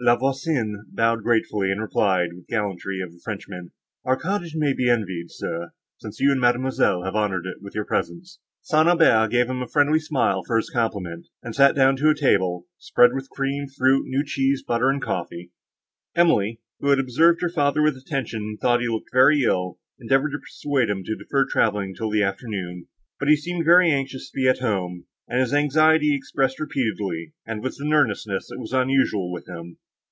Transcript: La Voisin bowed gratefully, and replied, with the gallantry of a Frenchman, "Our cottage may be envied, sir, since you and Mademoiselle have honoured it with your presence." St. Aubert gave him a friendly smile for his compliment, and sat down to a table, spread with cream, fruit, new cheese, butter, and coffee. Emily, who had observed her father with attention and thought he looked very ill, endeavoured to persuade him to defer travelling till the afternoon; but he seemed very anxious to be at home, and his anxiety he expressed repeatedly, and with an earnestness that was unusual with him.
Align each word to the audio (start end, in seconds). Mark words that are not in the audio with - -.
La 0.00 0.16
Voisin 0.16 0.84
bowed 0.92 1.22
gratefully, 1.22 1.70
and 1.70 1.80
replied, 1.80 2.28
with 2.34 2.46
the 2.48 2.52
gallantry 2.52 3.00
of 3.00 3.14
a 3.14 3.18
Frenchman, 3.24 3.70
"Our 4.04 4.16
cottage 4.18 4.54
may 4.54 4.74
be 4.74 4.90
envied, 4.90 5.26
sir, 5.30 5.70
since 5.98 6.18
you 6.20 6.30
and 6.32 6.40
Mademoiselle 6.40 7.04
have 7.04 7.14
honoured 7.14 7.46
it 7.46 7.62
with 7.62 7.76
your 7.76 7.84
presence." 7.86 8.40
St. 8.60 8.88
Aubert 8.88 9.30
gave 9.30 9.48
him 9.48 9.62
a 9.62 9.68
friendly 9.68 10.00
smile 10.00 10.42
for 10.44 10.56
his 10.56 10.68
compliment, 10.68 11.28
and 11.44 11.54
sat 11.54 11.76
down 11.76 11.96
to 11.98 12.10
a 12.10 12.14
table, 12.14 12.66
spread 12.76 13.14
with 13.14 13.30
cream, 13.30 13.66
fruit, 13.68 14.04
new 14.06 14.24
cheese, 14.24 14.62
butter, 14.64 14.90
and 14.90 15.00
coffee. 15.00 15.52
Emily, 16.16 16.60
who 16.80 16.88
had 16.88 16.98
observed 16.98 17.40
her 17.40 17.48
father 17.48 17.80
with 17.80 17.96
attention 17.96 18.42
and 18.42 18.60
thought 18.60 18.80
he 18.80 18.88
looked 18.88 19.12
very 19.12 19.42
ill, 19.44 19.78
endeavoured 20.00 20.32
to 20.32 20.38
persuade 20.40 20.90
him 20.90 21.04
to 21.04 21.16
defer 21.16 21.46
travelling 21.46 21.94
till 21.94 22.10
the 22.10 22.22
afternoon; 22.22 22.88
but 23.20 23.28
he 23.28 23.36
seemed 23.36 23.64
very 23.64 23.90
anxious 23.90 24.28
to 24.28 24.36
be 24.36 24.48
at 24.48 24.58
home, 24.58 25.06
and 25.28 25.40
his 25.40 25.54
anxiety 25.54 26.08
he 26.08 26.16
expressed 26.16 26.60
repeatedly, 26.60 27.32
and 27.46 27.62
with 27.62 27.76
an 27.80 27.92
earnestness 27.94 28.48
that 28.50 28.58
was 28.58 28.72
unusual 28.74 29.32
with 29.32 29.48
him. 29.48 29.78